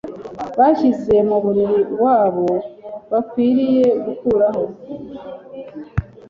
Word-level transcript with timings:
bashyize 0.59 1.15
mu 1.29 1.37
mubiri 1.45 1.67
wabo. 2.03 2.45
Bakwiriye 3.11 3.85
gukuraho 4.05 4.63